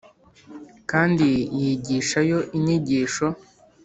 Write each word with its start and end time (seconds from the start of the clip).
kandi 0.91 1.27
yigishayo 1.59 2.37
inyigisho 2.57 3.27